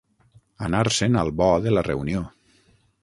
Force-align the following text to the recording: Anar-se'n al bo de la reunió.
Anar-se'n 0.67 1.19
al 1.23 1.31
bo 1.41 1.51
de 1.67 1.75
la 1.77 1.85
reunió. 1.89 2.25